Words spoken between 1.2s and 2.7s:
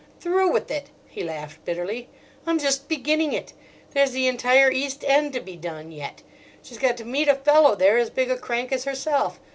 laughed bitterly. "I'm